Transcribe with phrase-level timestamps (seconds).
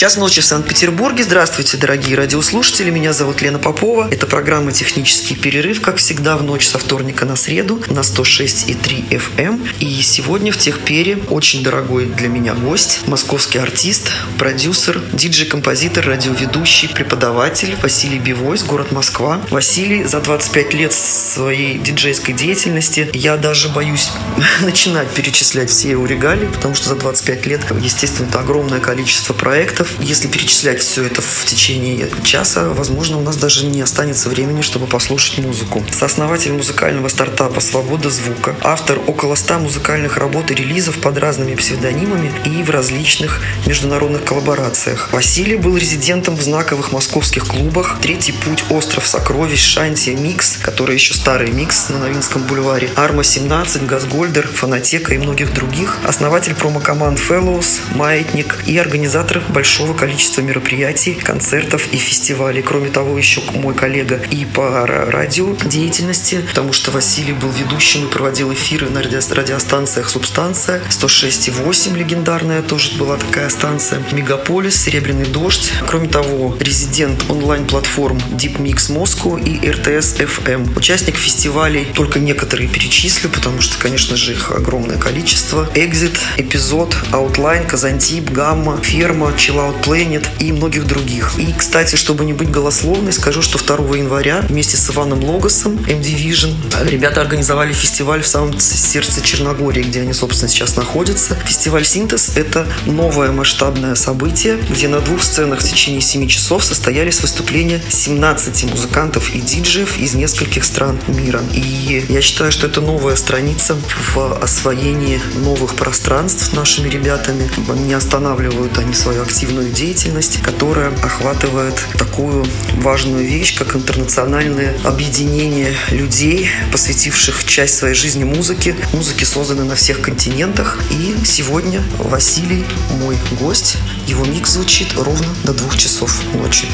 [0.00, 1.24] Час ночи в Санкт-Петербурге.
[1.24, 2.88] Здравствуйте, дорогие радиослушатели.
[2.88, 4.08] Меня зовут Лена Попова.
[4.10, 9.20] Это программа «Технический перерыв», как всегда, в ночь со вторника на среду на 106,3 FM.
[9.36, 9.68] Эм.
[9.78, 17.76] И сегодня в Техпере очень дорогой для меня гость, московский артист, продюсер, диджей-композитор, радиоведущий, преподаватель
[17.82, 19.42] Василий Бивойс, город Москва.
[19.50, 24.08] Василий за 25 лет своей диджейской деятельности я даже боюсь
[24.62, 29.89] начинать перечислять все его регалии, потому что за 25 лет, естественно, это огромное количество проектов,
[29.98, 34.86] если перечислять все это в течение часа, возможно, у нас даже не останется времени, чтобы
[34.86, 35.84] послушать музыку.
[35.90, 42.32] Сооснователь музыкального стартапа «Свобода звука», автор около 100 музыкальных работ и релизов под разными псевдонимами
[42.44, 45.08] и в различных международных коллаборациях.
[45.12, 51.14] Василий был резидентом в знаковых московских клубах «Третий путь», «Остров сокровищ», «Шанти», «Микс», который еще
[51.14, 55.96] старый «Микс» на Новинском бульваре, «Арма-17», «Газгольдер», «Фонотека» и многих других.
[56.06, 62.60] Основатель промо-команд «Fellows», «Маятник» и организатор большого большого количества мероприятий, концертов и фестивалей.
[62.60, 68.10] Кроме того, еще мой коллега и по радио деятельности, потому что Василий был ведущим и
[68.10, 75.72] проводил эфиры на радиостанциях «Субстанция», 106,8 легендарная тоже была такая станция, «Мегаполис», «Серебряный дождь».
[75.86, 80.76] Кроме того, резидент онлайн-платформ Deep Mix Moscow и RTS FM.
[80.76, 85.70] Участник фестивалей, только некоторые перечислю, потому что, конечно же, их огромное количество.
[85.74, 91.38] Exit, Эпизод, Outline, Казантип, Гамма, Ферма, Чилаут Cloud Planet и многих других.
[91.38, 96.02] И, кстати, чтобы не быть голословной, скажу, что 2 января вместе с Иваном Логосом, MD
[96.02, 96.54] Vision,
[96.88, 101.36] ребята организовали фестиваль в самом сердце Черногории, где они, собственно, сейчас находятся.
[101.46, 107.20] Фестиваль «Синтез»— это новое масштабное событие, где на двух сценах в течение 7 часов состоялись
[107.20, 111.40] выступления 17 музыкантов и диджеев из нескольких стран мира.
[111.52, 113.76] И я считаю, что это новая страница
[114.14, 117.50] в освоении новых пространств нашими ребятами.
[117.86, 122.44] Не останавливают они свою активную активную деятельность, которая охватывает такую
[122.76, 128.74] важную вещь, как интернациональное объединение людей, посвятивших часть своей жизни музыке.
[128.92, 130.78] Музыки созданы на всех континентах.
[130.90, 132.64] И сегодня Василий,
[133.02, 133.76] мой гость,
[134.06, 136.66] его микс звучит ровно до двух часов ночи.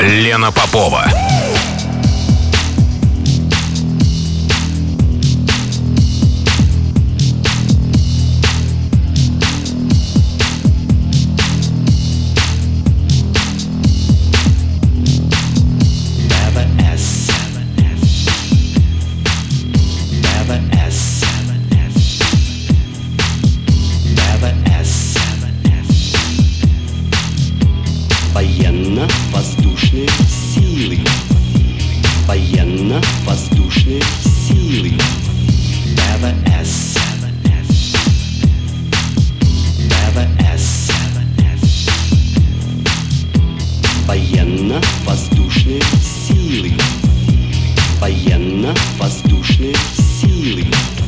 [0.00, 1.27] Лена Попова.
[49.48, 51.07] воздушные силы.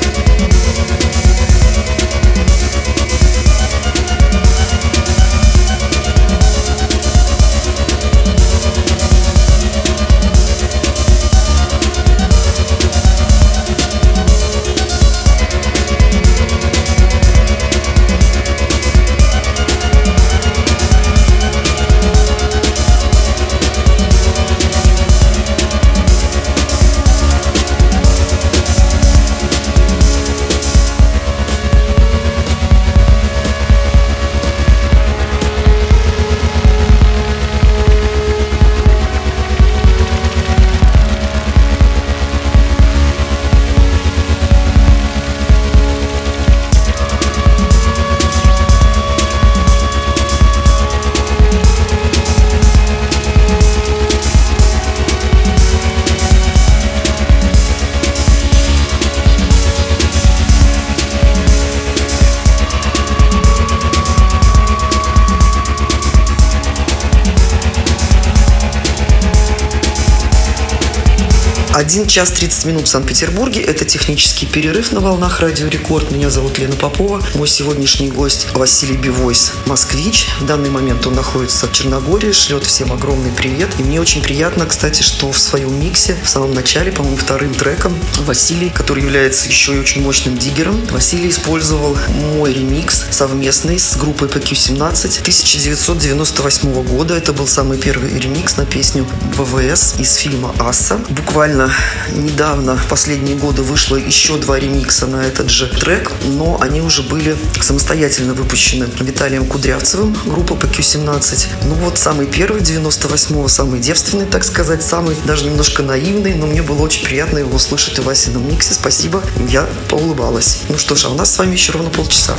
[72.01, 73.61] Один час 30 минут в Санкт-Петербурге.
[73.61, 76.09] Это технический перерыв на волнах Радио Рекорд.
[76.09, 77.21] Меня зовут Лена Попова.
[77.35, 80.25] Мой сегодняшний гость Василий Бивойс, москвич.
[80.39, 83.69] В данный момент он находится в Черногории, шлет всем огромный привет.
[83.77, 87.95] И мне очень приятно, кстати, что в своем миксе, в самом начале, по-моему, вторым треком,
[88.25, 91.95] Василий, который является еще и очень мощным диггером, Василий использовал
[92.33, 97.15] мой ремикс совместный с группой PQ17 1998 года.
[97.15, 99.05] Это был самый первый ремикс на песню
[99.37, 100.99] ВВС из фильма «Асса».
[101.09, 101.71] Буквально
[102.13, 107.01] недавно, в последние годы, вышло еще два ремикса на этот же трек, но они уже
[107.03, 111.47] были самостоятельно выпущены Виталием Кудрявцевым, группа PQ17.
[111.65, 116.61] Ну вот самый первый, 98-го, самый девственный, так сказать, самый даже немножко наивный, но мне
[116.61, 118.73] было очень приятно его услышать в Васином миксе.
[118.73, 120.61] Спасибо, я поулыбалась.
[120.69, 122.35] Ну что ж, а у нас с вами еще ровно полчаса.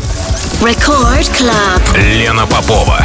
[0.60, 1.98] Record Club.
[1.98, 3.04] Лена Попова.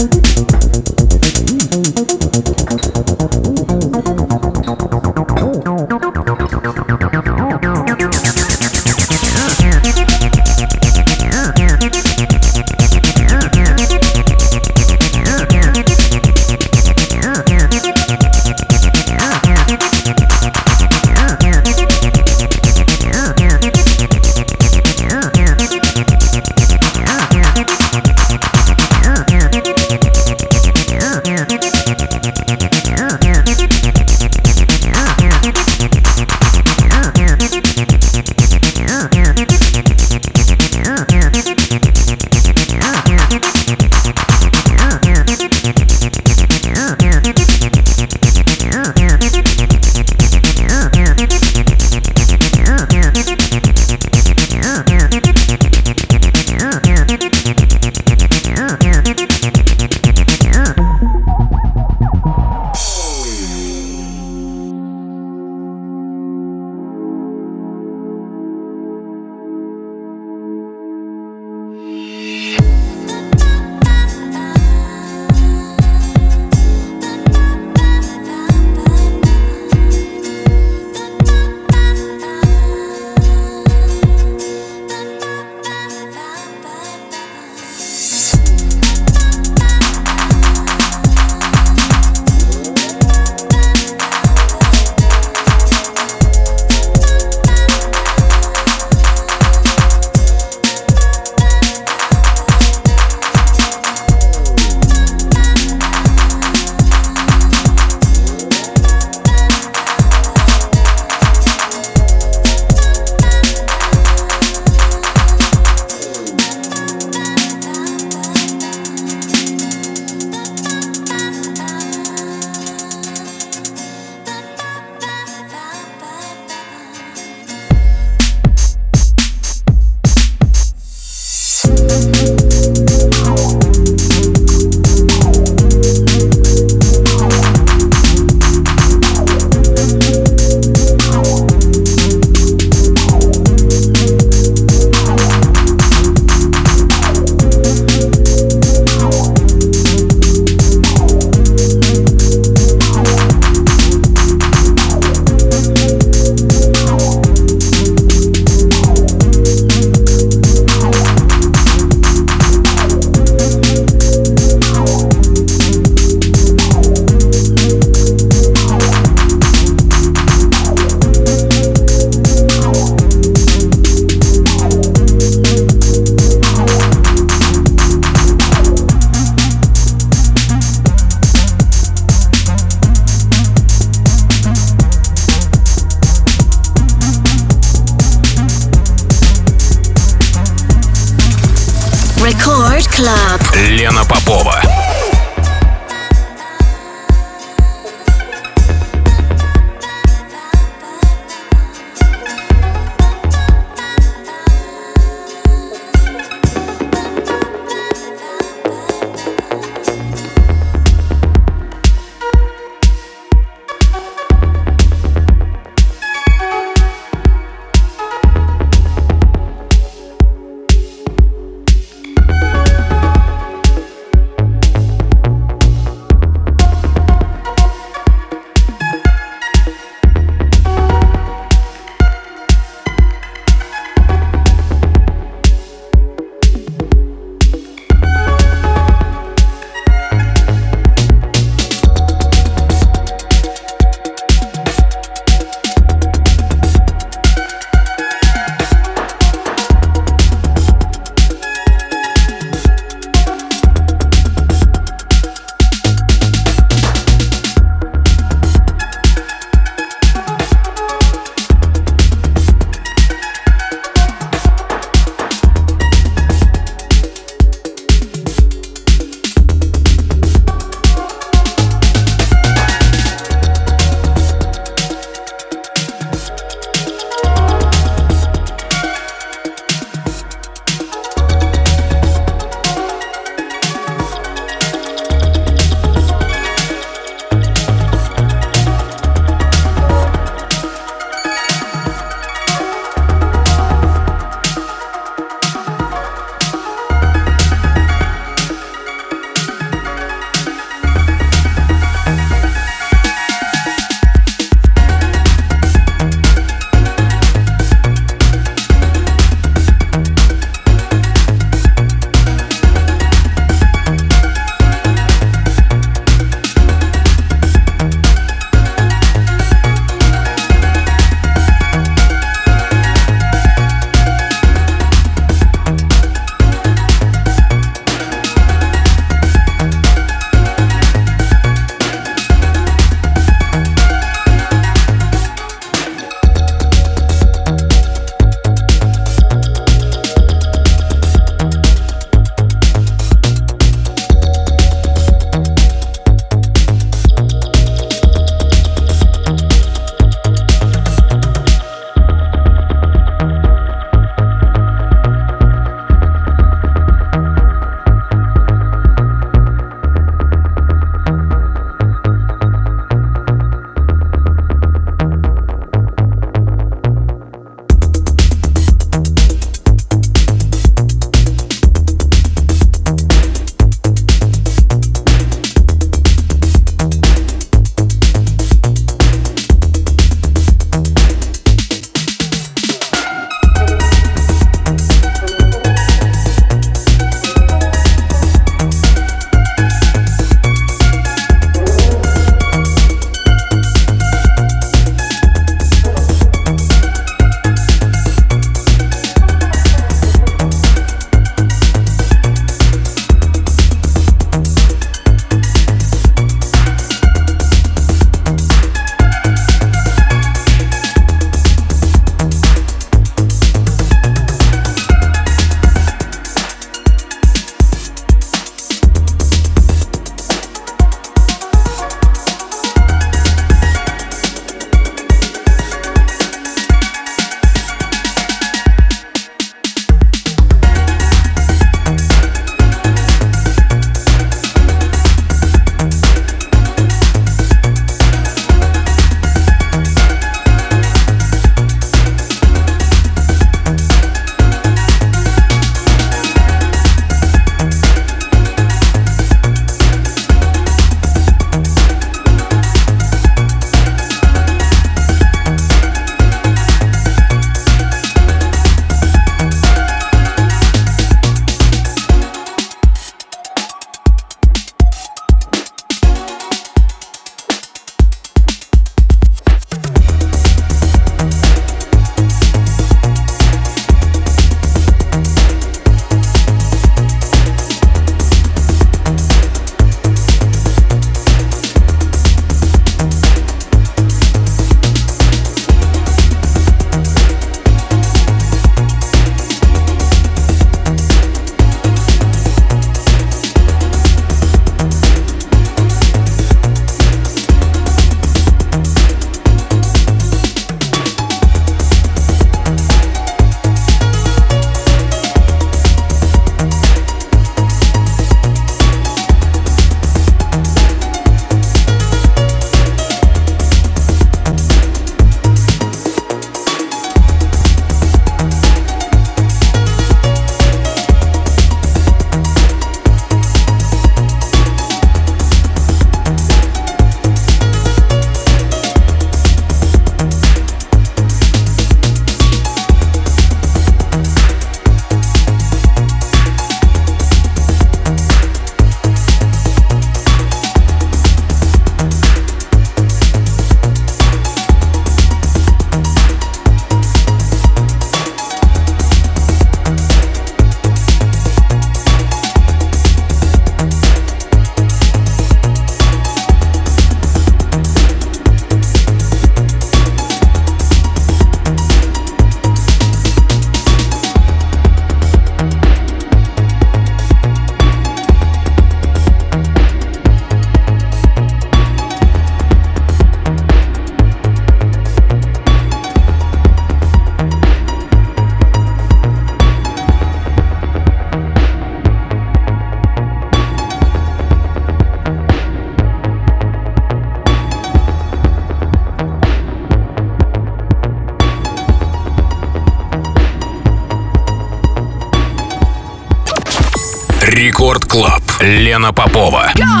[599.51, 599.73] Лена Попова.
[599.75, 600.00] Go!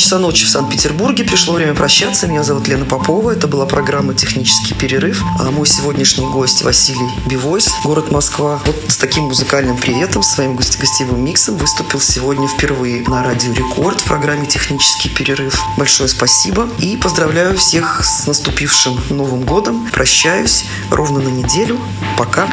[0.00, 1.24] Часа ночи в Санкт-Петербурге.
[1.24, 2.26] Пришло время прощаться.
[2.26, 3.32] Меня зовут Лена Попова.
[3.32, 5.22] Это была программа «Технический перерыв».
[5.38, 8.60] А мой сегодняшний гость Василий Бивойс, город Москва.
[8.64, 14.04] Вот с таким музыкальным приветом, своим гостевым миксом выступил сегодня впервые на Радио Рекорд в
[14.04, 15.60] программе «Технический перерыв».
[15.76, 19.86] Большое спасибо и поздравляю всех с наступившим Новым годом.
[19.92, 21.78] Прощаюсь ровно на неделю.
[22.16, 22.48] Пока.